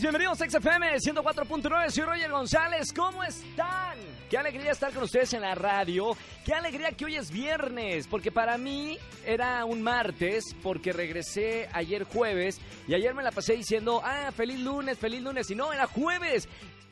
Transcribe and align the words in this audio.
bienvenidos 0.00 0.40
a 0.42 0.50
XFM 0.50 0.96
104.9, 0.98 1.90
soy 1.90 2.04
Roger 2.04 2.30
González, 2.30 2.92
¿cómo 2.92 3.24
están? 3.24 3.96
Qué 4.28 4.36
alegría 4.36 4.72
estar 4.72 4.92
con 4.92 5.04
ustedes 5.04 5.32
en 5.32 5.40
la 5.40 5.54
radio, 5.54 6.14
qué 6.44 6.52
alegría 6.52 6.92
que 6.92 7.06
hoy 7.06 7.16
es 7.16 7.30
viernes, 7.30 8.06
porque 8.06 8.30
para 8.30 8.58
mí 8.58 8.98
era 9.24 9.64
un 9.64 9.80
martes, 9.80 10.44
porque 10.62 10.92
regresé 10.92 11.68
ayer 11.72 12.04
jueves, 12.04 12.60
y 12.86 12.94
ayer 12.94 13.14
me 13.14 13.22
la 13.22 13.30
pasé 13.30 13.54
diciendo, 13.54 14.02
ah, 14.04 14.30
feliz 14.36 14.60
lunes, 14.60 14.98
feliz 14.98 15.22
lunes, 15.22 15.50
y 15.50 15.54
no, 15.54 15.72
era 15.72 15.86
jueves, 15.86 16.46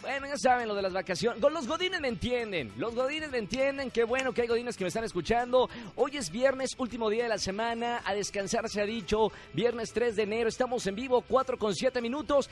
bueno, 0.05 0.27
ya 0.27 0.37
saben 0.37 0.69
lo 0.69 0.75
de 0.75 0.83
las 0.83 0.93
vacaciones. 0.93 1.41
Los 1.41 1.67
godines 1.67 1.99
me 1.99 2.09
entienden. 2.09 2.71
Los 2.77 2.95
godines 2.95 3.31
me 3.31 3.39
entienden. 3.39 3.91
Qué 3.91 4.05
bueno 4.05 4.35
que 4.35 4.43
hay 4.43 4.49
godines 4.49 4.77
que 4.77 4.85
me 4.85 4.89
están 4.89 5.05
escuchando. 5.05 5.71
Hoy 5.97 6.19
es 6.19 6.31
viernes, 6.31 6.73
último 6.77 7.09
día 7.09 7.23
de 7.23 7.31
la 7.31 7.39
semana. 7.39 8.03
A 8.05 8.15
descansar 8.15 8.69
se 8.69 8.83
ha 8.83 8.85
dicho. 8.85 9.33
Viernes 9.55 9.95
3 9.95 10.15
de 10.15 10.25
enero. 10.25 10.51
Estamos 10.51 10.87
en 10.87 10.95
vivo, 10.95 11.23
4 11.27 11.57
con 11.57 11.75
7 11.75 12.03
minutos. 12.03 12.51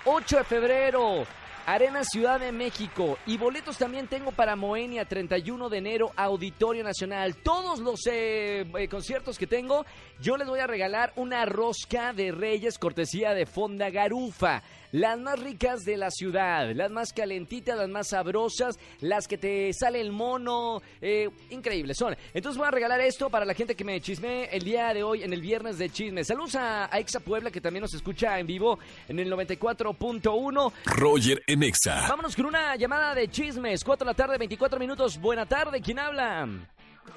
8 0.04 0.38
de 0.38 0.44
febrero. 0.44 1.26
Arena 1.66 2.04
Ciudad 2.04 2.40
de 2.40 2.52
México. 2.52 3.18
Y 3.26 3.38
boletos 3.38 3.78
también 3.78 4.08
tengo 4.08 4.32
para 4.32 4.56
Moenia, 4.56 5.04
31 5.04 5.68
de 5.68 5.78
enero, 5.78 6.12
Auditorio 6.16 6.82
Nacional. 6.82 7.36
Todos 7.36 7.78
los 7.78 8.06
eh, 8.06 8.66
eh, 8.78 8.88
conciertos 8.88 9.38
que 9.38 9.46
tengo, 9.46 9.86
yo 10.20 10.36
les 10.36 10.48
voy 10.48 10.60
a 10.60 10.66
regalar 10.66 11.12
una 11.16 11.44
rosca 11.44 12.12
de 12.12 12.32
Reyes, 12.32 12.78
cortesía 12.78 13.34
de 13.34 13.46
Fonda 13.46 13.90
Garufa. 13.90 14.62
Las 14.92 15.18
más 15.18 15.40
ricas 15.40 15.84
de 15.84 15.96
la 15.96 16.10
ciudad, 16.10 16.70
las 16.74 16.90
más 16.90 17.14
calentitas, 17.14 17.78
las 17.78 17.88
más 17.88 18.08
sabrosas, 18.08 18.78
las 19.00 19.26
que 19.26 19.38
te 19.38 19.72
sale 19.72 20.02
el 20.02 20.12
mono. 20.12 20.82
Eh, 21.00 21.30
increíbles 21.48 21.96
son. 21.96 22.14
Entonces 22.34 22.58
voy 22.58 22.68
a 22.68 22.70
regalar 22.70 23.00
esto 23.00 23.30
para 23.30 23.46
la 23.46 23.54
gente 23.54 23.74
que 23.74 23.84
me 23.84 23.98
chisme 24.02 24.44
el 24.54 24.62
día 24.62 24.92
de 24.92 25.02
hoy, 25.02 25.22
en 25.22 25.32
el 25.32 25.40
viernes 25.40 25.78
de 25.78 25.88
chisme. 25.88 26.22
Saludos 26.24 26.56
a, 26.56 26.94
a 26.94 26.98
Exa 26.98 27.20
Puebla, 27.20 27.50
que 27.50 27.62
también 27.62 27.80
nos 27.80 27.94
escucha 27.94 28.38
en 28.38 28.46
vivo 28.46 28.78
en 29.08 29.18
el 29.18 29.32
94.1. 29.32 30.72
Roger 30.84 31.42
Enexa. 31.46 32.08
Vámonos 32.08 32.36
con 32.36 32.44
una 32.44 32.76
llamada 32.76 33.14
de 33.14 33.28
chismes. 33.28 33.82
4 33.82 34.04
de 34.04 34.10
la 34.10 34.14
tarde, 34.14 34.36
24 34.36 34.78
minutos. 34.78 35.18
Buena 35.18 35.46
tarde, 35.46 35.80
¿quién 35.80 35.98
habla? 36.00 36.46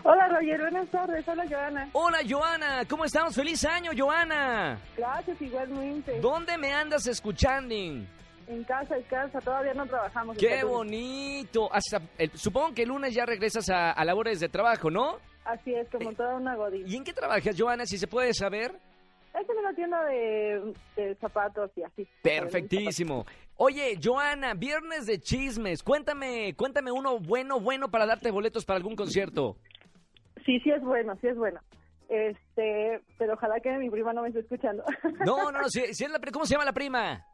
Hola 0.03 0.28
Roger, 0.28 0.59
buenas 0.62 0.90
tardes, 0.90 1.28
hola 1.28 1.46
Joana. 1.50 1.90
Hola 1.94 2.19
Joana, 2.28 2.85
¿cómo 2.88 3.06
estamos? 3.06 3.35
Feliz 3.35 3.66
año 3.66 3.91
Joana. 3.97 4.79
Gracias 4.96 5.41
igualmente. 5.41 6.19
¿Dónde 6.19 6.57
me 6.57 6.72
andas 6.72 7.07
escuchando? 7.07 7.73
En 7.73 8.63
casa, 8.68 8.97
en 8.97 9.03
casa, 9.03 9.41
todavía 9.41 9.74
no 9.74 9.88
trabajamos. 9.88 10.38
¡Qué 10.38 10.63
bonito! 10.63 11.69
Hasta, 11.74 12.00
supongo 12.35 12.75
que 12.75 12.84
el 12.84 12.90
lunes 12.90 13.16
ya 13.16 13.25
regresas 13.25 13.69
a, 13.69 14.03
labores 14.06 14.40
de 14.40 14.50
trabajo, 14.50 14.91
¿no? 14.91 15.18
Así 15.44 15.74
es, 15.74 15.90
como 15.90 16.12
eh, 16.12 16.16
toda 16.16 16.35
una 16.35 16.56
godina. 16.56 16.88
¿Y 16.88 16.95
en 16.95 17.03
qué 17.03 17.13
trabajas, 17.13 17.56
Joana, 17.57 17.85
si 17.85 17.97
se 17.97 18.07
puede 18.07 18.34
saber? 18.34 18.79
Es 19.34 19.50
en 19.50 19.57
una 19.57 19.74
tienda 19.74 20.03
de, 20.06 20.74
de 20.95 21.16
zapatos 21.16 21.72
y 21.75 21.84
así. 21.84 22.07
Perfectísimo. 22.22 23.25
Oye, 23.57 23.97
Joana, 24.01 24.53
viernes 24.53 25.06
de 25.07 25.19
chismes. 25.19 25.81
Cuéntame, 25.81 26.53
cuéntame 26.56 26.91
uno 26.91 27.19
bueno, 27.19 27.59
bueno 27.59 27.90
para 27.90 28.06
darte 28.06 28.29
boletos 28.29 28.66
para 28.66 28.78
algún 28.78 28.95
concierto. 28.95 29.57
Sí, 30.45 30.59
sí 30.59 30.72
es 30.72 30.81
bueno, 30.81 31.16
sí 31.22 31.28
es 31.28 31.35
bueno. 31.35 31.59
Este, 32.07 33.01
pero 33.17 33.33
ojalá 33.33 33.59
que 33.59 33.72
mi 33.78 33.89
prima 33.89 34.13
no 34.13 34.22
me 34.22 34.28
esté 34.28 34.41
escuchando. 34.41 34.83
No, 35.25 35.51
no, 35.51 35.61
no, 35.61 35.69
si, 35.69 35.81
es 35.81 36.00
la, 36.09 36.19
¿cómo 36.31 36.45
se 36.45 36.53
llama 36.53 36.66
la 36.66 36.73
prima? 36.73 37.25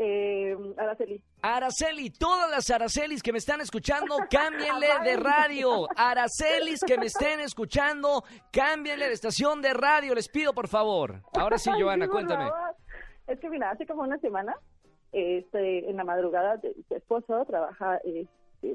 Eh, 0.00 0.56
Araceli. 0.76 1.20
Araceli, 1.42 2.10
todas 2.10 2.48
las 2.50 2.70
Aracelis 2.70 3.20
que 3.22 3.32
me 3.32 3.38
están 3.38 3.60
escuchando, 3.60 4.16
cámbienle 4.30 4.86
de 5.04 5.16
radio. 5.16 5.88
Aracelis 5.96 6.80
que 6.86 6.98
me 6.98 7.06
estén 7.12 7.40
escuchando, 7.40 8.22
cámbienle 8.52 9.06
de 9.08 9.14
estación 9.14 9.60
de 9.60 9.74
radio, 9.74 10.14
les 10.14 10.28
pido 10.28 10.52
por 10.52 10.68
favor. 10.68 11.22
Ahora 11.34 11.58
sí, 11.58 11.70
Joana, 11.78 12.08
cuéntame. 12.08 12.48
Es 13.26 13.40
que 13.40 13.50
mira, 13.50 13.70
hace 13.70 13.86
como 13.86 14.02
una 14.02 14.18
semana, 14.18 14.54
este, 15.12 15.90
en 15.90 15.96
la 15.96 16.04
madrugada, 16.04 16.60
su 16.60 16.94
esposo 16.94 17.44
trabaja 17.44 18.00
eh, 18.04 18.26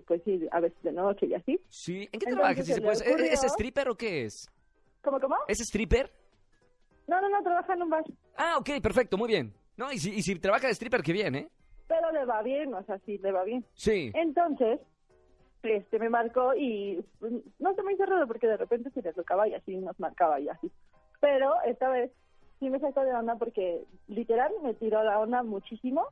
pues 0.06 0.22
sí, 0.24 0.48
a 0.52 0.60
veces 0.60 0.82
de 0.84 0.92
noche 0.92 1.26
y 1.28 1.34
así. 1.34 1.60
Sí, 1.70 2.10
¿en 2.12 2.20
qué 2.20 2.32
trabajas? 2.32 2.66
Si 2.66 2.74
¿Es, 2.74 3.44
stripper 3.44 3.90
o 3.90 3.96
qué 3.96 4.26
es? 4.26 4.50
¿Cómo, 5.02 5.20
cómo? 5.20 5.36
¿Es 5.48 5.60
stripper? 5.60 6.12
No, 7.08 7.20
no, 7.22 7.30
no, 7.30 7.44
trabaja 7.44 7.74
en 7.74 7.82
un 7.82 7.90
bar. 7.90 8.04
Ah, 8.38 8.56
ok, 8.58 8.82
perfecto, 8.82 9.18
muy 9.18 9.28
bien. 9.28 9.54
No, 9.76 9.92
y 9.92 9.98
si, 9.98 10.14
y 10.14 10.22
si 10.22 10.40
trabaja 10.40 10.68
de 10.68 10.74
stripper, 10.74 11.02
qué 11.02 11.12
bien, 11.12 11.36
¿eh? 11.36 11.50
Pero 11.88 12.12
le 12.12 12.26
va 12.26 12.42
bien, 12.42 12.74
o 12.74 12.84
sea, 12.84 13.00
sí, 13.00 13.18
le 13.18 13.32
va 13.32 13.44
bien. 13.44 13.66
Sí. 13.74 14.12
Entonces, 14.14 14.80
este, 15.64 16.00
me 16.00 16.10
marcó 16.10 16.54
y 16.56 17.04
pues, 17.20 17.34
no 17.60 17.74
se 17.74 17.84
me 17.84 17.94
hizo 17.94 18.06
raro 18.06 18.28
porque 18.28 18.48
de 18.48 18.58
repente 18.58 18.90
se 18.92 19.02
le 19.02 19.14
tocaba 19.14 19.48
y 19.48 19.54
así 19.54 19.76
nos 19.78 20.00
marcaba 20.00 20.40
y 20.40 20.50
así. 20.50 20.72
Pero 21.20 21.54
esta 21.66 21.90
vez 21.90 22.12
sí 22.60 22.70
me 22.70 22.80
sacó 22.80 23.02
de 23.02 23.14
onda 23.14 23.36
porque 23.36 23.84
literal 24.08 24.52
me 24.62 24.74
tiró 24.74 25.04
la 25.04 25.20
onda 25.20 25.44
muchísimo 25.44 26.08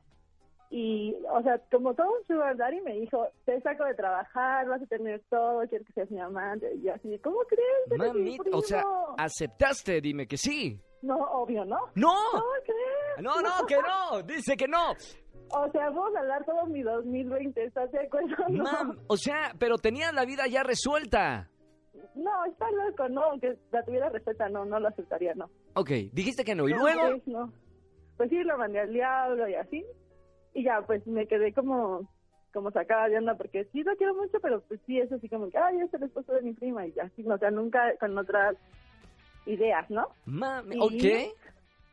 y, 0.74 1.14
o 1.30 1.42
sea, 1.42 1.60
como 1.70 1.92
todo 1.92 2.06
un 2.18 2.26
sugar 2.26 2.56
daddy 2.56 2.80
me 2.80 2.94
dijo, 2.94 3.28
te 3.44 3.60
saco 3.60 3.84
de 3.84 3.92
trabajar, 3.92 4.66
vas 4.66 4.80
a 4.80 4.86
tener 4.86 5.22
todo, 5.28 5.60
quiero 5.68 5.84
que 5.84 5.92
seas 5.92 6.10
mi 6.10 6.18
amante. 6.18 6.66
Y 6.76 6.86
yo 6.86 6.94
así, 6.94 7.18
¿cómo 7.18 7.40
crees? 7.40 7.98
Mami, 7.98 8.38
o 8.50 8.62
sea, 8.62 8.82
aceptaste, 9.18 10.00
dime 10.00 10.26
que 10.26 10.38
sí. 10.38 10.80
No, 11.02 11.16
obvio, 11.16 11.66
¿no? 11.66 11.76
¡No! 11.94 12.14
¿Cómo 12.30 12.44
crees? 12.64 13.20
No, 13.22 13.42
no, 13.42 13.66
que 13.68 13.76
no, 13.76 14.22
dice 14.22 14.56
que 14.56 14.66
no. 14.66 14.92
O 15.50 15.70
sea, 15.72 15.90
vamos 15.90 16.16
a 16.16 16.20
hablar 16.20 16.42
todo 16.46 16.64
mi 16.64 16.80
2020, 16.80 17.64
¿estás 17.64 17.92
de 17.92 18.06
acuerdo? 18.06 18.34
Mam, 18.48 18.98
o 19.08 19.18
sea, 19.18 19.52
pero 19.58 19.76
tenías 19.76 20.14
la 20.14 20.24
vida 20.24 20.46
ya 20.46 20.62
resuelta. 20.62 21.50
No, 22.14 22.46
está 22.46 22.70
loco, 22.70 23.10
no, 23.10 23.38
que 23.38 23.58
la 23.72 23.84
tuviera 23.84 24.08
resuelta, 24.08 24.48
no, 24.48 24.64
no 24.64 24.80
lo 24.80 24.88
aceptaría, 24.88 25.34
no. 25.34 25.50
Ok, 25.74 25.90
dijiste 26.12 26.44
que 26.44 26.54
no, 26.54 26.66
¿y 26.66 26.72
luego? 26.72 27.10
Pues, 27.10 27.26
no. 27.26 27.52
pues 28.16 28.30
sí, 28.30 28.42
lo 28.42 28.56
mandé 28.56 28.80
al 28.80 28.90
diablo 28.90 29.46
y 29.46 29.54
así, 29.54 29.84
y 30.54 30.64
ya 30.64 30.82
pues 30.82 31.06
me 31.06 31.26
quedé 31.26 31.52
como 31.52 32.08
como 32.52 32.70
sacada 32.70 33.08
de 33.08 33.16
onda 33.16 33.34
porque 33.36 33.64
sí 33.72 33.82
lo 33.82 33.96
quiero 33.96 34.14
mucho 34.14 34.38
pero 34.40 34.60
pues 34.62 34.80
sí 34.86 34.98
es 34.98 35.10
así 35.10 35.28
como 35.28 35.48
que 35.50 35.58
ay 35.58 35.80
es 35.80 35.92
el 35.94 36.02
esposo 36.02 36.32
de 36.32 36.42
mi 36.42 36.52
prima 36.52 36.86
y 36.86 36.92
ya 36.92 37.08
sí 37.16 37.24
o 37.26 37.38
sea 37.38 37.50
nunca 37.50 37.96
con 37.98 38.16
otras 38.18 38.56
ideas 39.46 39.88
no 39.90 40.08
mami 40.26 40.78
ok 40.78 41.32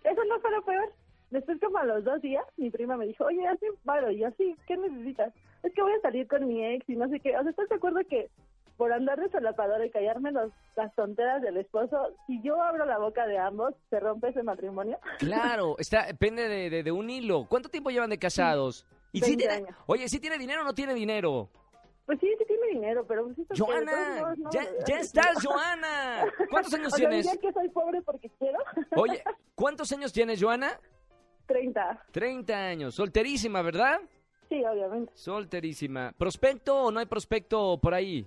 eso 0.03 0.23
no 0.25 0.39
fue 0.39 0.51
lo 0.51 0.63
peor. 0.63 0.91
Después 1.31 1.59
como 1.59 1.77
a 1.77 1.85
los 1.85 2.03
dos 2.03 2.21
días 2.21 2.43
mi 2.57 2.69
prima 2.69 2.97
me 2.97 3.05
dijo 3.05 3.25
oye 3.25 3.45
así 3.47 3.65
paro 3.85 4.11
y 4.11 4.23
así 4.23 4.55
qué 4.67 4.77
necesitas 4.77 5.33
es 5.63 5.73
que 5.73 5.81
voy 5.81 5.93
a 5.93 6.01
salir 6.01 6.27
con 6.27 6.47
mi 6.47 6.65
ex 6.65 6.89
y 6.89 6.95
no 6.95 7.07
sé 7.09 7.19
qué. 7.19 7.37
O 7.37 7.41
sea 7.41 7.51
estás 7.51 7.69
de 7.69 7.75
acuerdo 7.75 7.99
que 8.09 8.29
por 8.79 8.93
andar 8.93 9.19
de 9.19 9.29
solapador 9.29 9.85
y 9.85 9.91
callarme 9.91 10.31
los, 10.31 10.53
las 10.77 10.95
tonteras 10.95 11.41
del 11.41 11.57
esposo, 11.57 12.15
si 12.25 12.41
yo 12.41 12.63
abro 12.63 12.85
la 12.85 12.97
boca 12.97 13.27
de 13.27 13.37
ambos, 13.37 13.75
¿se 13.89 13.99
rompe 13.99 14.29
ese 14.29 14.41
matrimonio? 14.41 14.97
Claro, 15.17 15.75
está 15.79 16.05
depende 16.05 16.47
de, 16.47 16.81
de, 16.81 16.91
un 16.93 17.09
hilo. 17.09 17.45
¿Cuánto 17.49 17.67
tiempo 17.67 17.89
llevan 17.89 18.09
de 18.09 18.17
casados? 18.17 18.87
¿Y 19.11 19.19
si 19.19 19.35
tiene, 19.35 19.65
oye, 19.85 20.07
¿sí 20.07 20.17
tiene 20.21 20.37
dinero 20.37 20.61
o 20.61 20.63
no 20.63 20.73
tiene 20.73 20.93
dinero? 20.93 21.49
Pues 22.05 22.21
sí, 22.21 22.33
sí 22.37 22.45
tiene 22.47 22.67
dinero, 22.67 23.05
pero... 23.05 23.25
Pues, 23.35 23.59
Joana, 23.59 24.21
modos, 24.21 24.37
no, 24.37 24.49
ya, 24.49 24.97
estás, 24.97 25.43
no. 25.43 25.51
Joana. 25.51 26.33
¿Cuántos 26.49 26.73
años 26.73 26.93
O 26.93 26.95
sea, 26.95 27.09
tienes? 27.09 27.37
que 27.37 27.51
soy 27.51 27.67
pobre 27.67 28.01
porque 28.01 28.31
quiero. 28.39 28.59
Oye, 28.95 29.21
¿cuántos 29.55 29.91
años 29.91 30.13
tienes, 30.13 30.41
Joana? 30.41 30.79
30. 31.47 32.05
30 32.11 32.55
años. 32.55 32.95
Solterísima, 32.95 33.61
¿verdad? 33.61 33.99
Sí, 34.47 34.63
obviamente. 34.63 35.11
Solterísima. 35.15 36.13
¿Prospecto 36.17 36.85
o 36.85 36.91
no 36.91 37.01
hay 37.01 37.07
prospecto 37.07 37.77
por 37.81 37.93
ahí? 37.93 38.25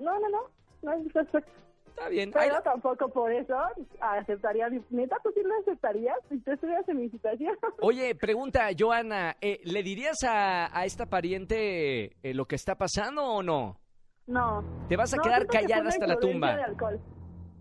No, 0.00 0.18
no, 0.18 0.28
no. 0.28 0.38
No 0.82 0.92
es 0.94 1.12
perfecto. 1.12 1.50
Está 1.88 2.08
bien. 2.08 2.30
Ay, 2.34 2.48
Pero 2.48 2.62
tampoco 2.62 3.08
por 3.08 3.30
eso 3.32 3.54
aceptaría. 4.00 4.68
Neta, 4.90 5.16
¿tú 5.22 5.30
sí 5.34 5.42
lo 5.42 5.54
aceptarías 5.60 6.16
si 6.28 6.38
tú 6.40 6.52
estuvieras 6.52 6.88
en 6.88 6.98
mi 7.00 7.10
situación? 7.10 7.54
Oye, 7.82 8.14
pregunta, 8.14 8.68
Joana, 8.78 9.36
eh, 9.40 9.60
¿le 9.64 9.82
dirías 9.82 10.22
a, 10.24 10.76
a 10.78 10.84
esta 10.86 11.06
pariente 11.06 12.16
eh, 12.22 12.34
lo 12.34 12.46
que 12.46 12.54
está 12.56 12.76
pasando 12.76 13.24
o 13.24 13.42
no? 13.42 13.78
No. 14.26 14.64
Te 14.88 14.96
vas 14.96 15.12
a 15.12 15.16
No, 15.16 15.22
quedar 15.24 15.46
que 15.46 15.58
callada 15.60 15.88
hasta 15.88 16.06
la 16.06 16.16
tumba. 16.16 16.54
de 16.56 16.62
alcohol. 16.62 17.00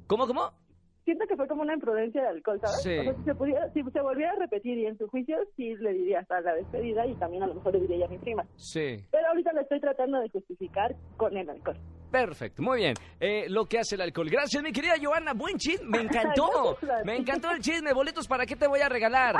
¿Cómo, 0.08 0.28
cómo? 0.28 0.52
Siento 1.04 1.26
que 1.26 1.36
fue 1.36 1.48
como 1.48 1.64
una 1.64 1.74
imprudencia 1.74 2.22
de 2.22 2.28
alcohol, 2.28 2.60
¿sabes? 2.62 2.84
Sí. 2.84 2.98
O 3.00 3.04
sea, 3.04 3.14
si 3.16 3.24
se, 3.24 3.36
pudiera, 3.36 3.74
si 3.74 3.82
se 3.84 4.02
volviera 4.02 4.34
a 4.34 4.36
repetir 4.36 4.78
y 4.78 4.86
en 4.86 4.96
su 4.98 5.08
juicio, 5.08 5.38
sí 5.58 5.76
le 5.78 5.94
diría 5.94 6.20
hasta 6.20 6.40
la 6.42 6.54
despedida 6.54 7.08
y 7.08 7.16
también 7.16 7.42
a 7.44 7.48
lo 7.48 7.56
mejor 7.56 7.74
le 7.74 7.80
diría 7.82 8.06
a 8.06 8.10
mi 8.10 8.20
prima. 8.20 8.46
Sí. 8.58 9.04
Pero 9.12 9.28
ahorita 9.30 9.52
lo 9.54 9.62
estoy 9.62 9.80
tratando 9.82 10.20
de 10.20 10.30
justificar 10.30 10.96
con 11.18 11.36
el 11.36 11.50
alcohol. 11.50 11.78
Perfecto, 12.12 12.62
muy 12.62 12.80
bien. 12.80 12.96
Eh, 13.20 13.46
lo 13.50 13.66
que 13.66 13.80
hace 13.80 13.96
el 13.96 14.02
alcohol. 14.02 14.30
Gracias, 14.30 14.62
mi 14.64 14.72
querida 14.72 14.96
Joana. 15.02 15.34
Buen 15.34 15.58
chisme. 15.58 15.86
Me 15.90 16.02
encantó. 16.04 16.78
Me 17.06 17.16
encantó 17.18 17.52
el 17.52 17.60
chisme. 17.62 17.94
Boletos, 17.94 18.28
¿para 18.28 18.46
qué 18.46 18.56
te 18.56 18.68
voy 18.68 18.80
a 18.80 18.90
regalar? 18.90 19.36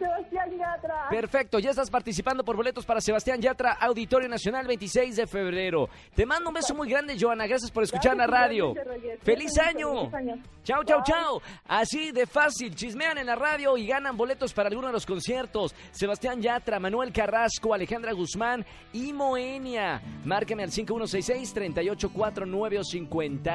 ¡Ay, 0.00 0.06
para 0.06 0.08
Sebastián 0.16 0.58
Yatra! 0.58 1.08
Perfecto, 1.10 1.58
ya 1.58 1.70
estás 1.70 1.90
participando 1.90 2.44
por 2.44 2.56
boletos 2.56 2.84
para 2.84 3.00
Sebastián 3.00 3.40
Yatra, 3.40 3.72
Auditorio 3.72 4.28
Nacional, 4.28 4.66
26 4.66 5.16
de 5.16 5.26
febrero. 5.26 5.88
Te 6.14 6.26
mando 6.26 6.48
un 6.50 6.54
beso 6.54 6.74
muy 6.74 6.88
grande, 6.88 7.16
Joana. 7.18 7.46
Gracias 7.46 7.70
por 7.70 7.82
escuchar 7.82 8.16
la 8.16 8.26
Gracias, 8.26 8.48
radio. 8.48 8.74
Roger. 8.74 9.18
¡Feliz 9.22 9.58
año! 9.58 9.92
mucho, 9.92 10.10
feliz 10.10 10.32
año. 10.32 10.42
Chao, 10.64 10.84
chao, 10.84 11.02
chao. 11.04 11.42
Así 11.66 12.12
de 12.12 12.26
fácil, 12.26 12.74
chismean 12.74 13.18
en 13.18 13.26
la 13.26 13.36
radio 13.36 13.76
y 13.76 13.86
ganan 13.86 14.16
boletos 14.16 14.52
para 14.52 14.68
alguno 14.68 14.88
de 14.88 14.92
los 14.92 15.06
conciertos. 15.06 15.74
Sebastián 15.92 16.40
Yatra, 16.42 16.78
Manuel 16.78 17.12
Carrasco, 17.12 17.72
Alejandra 17.74 18.12
Guzmán 18.12 18.64
y 18.92 19.12
Moenia. 19.12 20.00
Márcame 20.24 20.62
al 20.64 20.70
5166-3849 20.70 22.78
o 22.78 22.84
50. 22.84 23.54